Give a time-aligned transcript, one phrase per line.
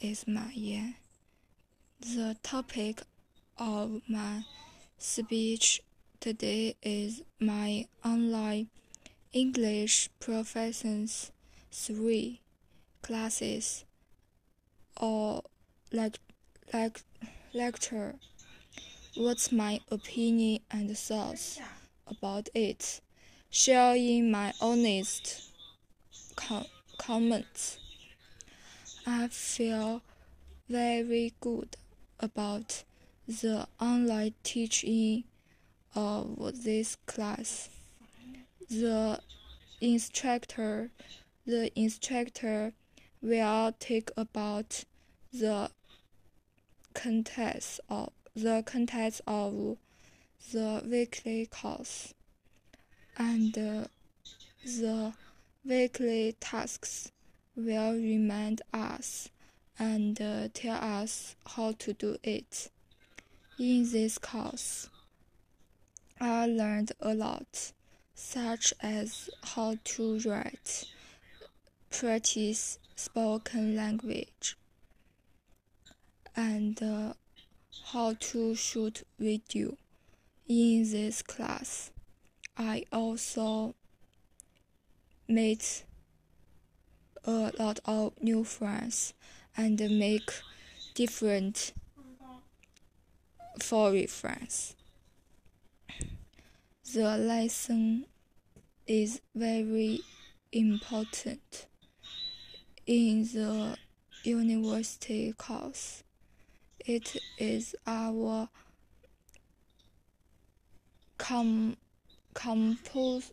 [0.00, 0.94] is Ma Yan.
[2.00, 3.02] The topic
[3.58, 4.44] of my
[4.96, 5.82] speech
[6.20, 8.68] today is my online
[9.32, 11.30] English professions
[11.70, 12.40] three
[13.02, 13.84] classes
[14.96, 15.42] or
[15.92, 16.18] like
[16.72, 17.02] like
[17.52, 18.14] lecture.
[19.16, 21.60] What's my opinion and thoughts
[22.06, 23.00] about it?
[23.50, 25.52] Sharing my honest
[26.36, 27.78] com- comments.
[29.12, 30.02] I feel
[30.68, 31.76] very good
[32.20, 32.84] about
[33.26, 35.24] the online teaching
[35.96, 37.70] of this class.
[38.70, 39.18] The
[39.80, 40.92] instructor,
[41.44, 42.72] the instructor
[43.20, 44.84] will take about
[45.32, 45.72] the
[46.94, 49.76] contents of the contents of
[50.52, 52.14] the weekly course
[53.18, 55.12] and the
[55.64, 57.10] weekly tasks
[57.56, 59.28] will remind us
[59.78, 62.70] and uh, tell us how to do it.
[63.58, 64.88] In this course,
[66.20, 67.72] I learned a lot,
[68.14, 70.84] such as how to write,
[71.90, 74.56] practice spoken language,
[76.36, 77.14] and uh,
[77.92, 79.76] how to shoot video.
[80.46, 81.90] In this class,
[82.56, 83.74] I also
[85.28, 85.64] made
[87.24, 89.12] a lot of new friends
[89.56, 90.30] and make
[90.94, 91.72] different
[93.60, 94.76] foreign friends.
[96.92, 98.06] The lesson
[98.86, 100.00] is very
[100.52, 101.66] important
[102.86, 103.76] in the
[104.24, 106.02] university course.
[106.84, 108.48] It is our
[111.18, 111.76] com
[112.34, 113.32] compulsory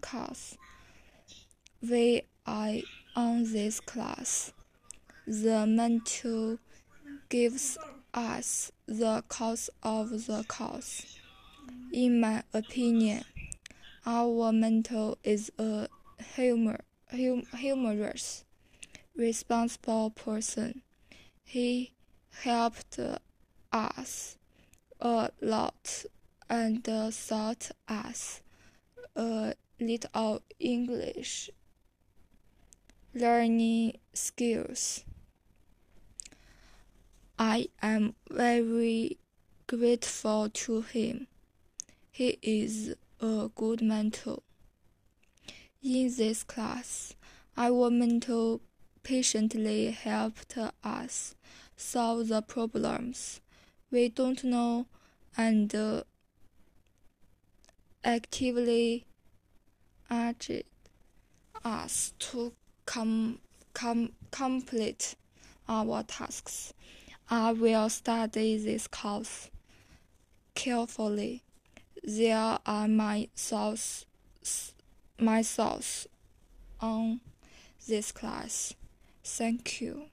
[0.00, 0.56] class.
[1.82, 2.76] We are
[3.14, 4.52] on this class.
[5.26, 6.58] The mentor
[7.28, 7.76] gives
[8.14, 11.18] us the course of the course.
[11.92, 13.24] In my opinion,
[14.06, 15.88] our mentor is a
[16.34, 16.80] humor,
[17.10, 18.44] hum, humorous,
[19.14, 20.80] responsible person.
[21.44, 21.92] He
[22.42, 22.98] helped
[23.70, 24.38] us
[24.98, 26.04] a lot
[26.48, 28.40] and taught us
[29.14, 31.50] a little English
[33.16, 35.02] learning skills.
[37.38, 39.16] I am very
[39.66, 41.26] grateful to him.
[42.10, 44.42] He is a good mentor.
[45.82, 47.14] In this class,
[47.56, 48.60] our mentor
[49.02, 51.34] patiently helped us
[51.74, 53.40] solve the problems
[53.90, 54.86] we don't know
[55.38, 55.74] and
[58.04, 59.06] actively
[60.10, 60.64] urged
[61.64, 62.52] us to
[62.86, 63.38] com-
[63.74, 65.16] com- complete
[65.68, 66.72] our tasks.
[67.28, 69.50] I will study this course
[70.54, 71.42] carefully.
[72.02, 74.06] There are my thoughts,
[75.18, 76.06] my thoughts
[76.80, 77.20] on
[77.88, 78.74] this class.
[79.24, 80.06] Thank you.